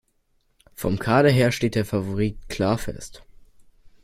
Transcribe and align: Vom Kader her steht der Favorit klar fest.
Vom 0.73 0.97
Kader 0.97 1.29
her 1.29 1.51
steht 1.51 1.75
der 1.75 1.85
Favorit 1.85 2.49
klar 2.49 2.79
fest. 2.79 3.21